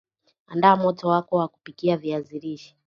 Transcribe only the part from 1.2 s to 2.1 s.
wa kupikia